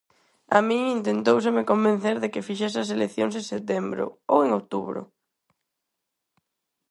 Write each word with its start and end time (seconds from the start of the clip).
A 0.57 0.59
min 0.67 0.83
intentóuseme 0.97 1.67
convencer 1.71 2.15
de 2.19 2.31
que 2.33 2.45
fixese 2.47 2.77
as 2.83 2.93
eleccións 2.97 3.33
en 3.39 3.45
setembro, 3.53 4.05
¡ou 4.33 4.39
en 4.45 4.49
outubro! 4.59 5.01